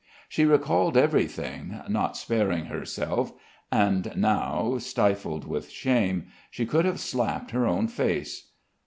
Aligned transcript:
She 0.27 0.45
recalled 0.45 0.97
everything, 0.97 1.79
not 1.87 2.17
sparing 2.17 2.65
herself, 2.65 3.33
and 3.71 4.11
now, 4.17 4.79
stifled 4.79 5.45
with 5.45 5.69
shame, 5.69 6.25
she 6.49 6.65
could 6.65 6.85
have 6.85 6.99
slapped 6.99 7.51
her 7.51 7.67
own 7.67 7.87
face. 7.87 8.47